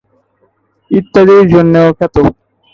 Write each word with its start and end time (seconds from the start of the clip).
ইত্যাদির 0.91 1.43
জন্যেও 1.53 1.89
খ্যাত। 1.97 2.15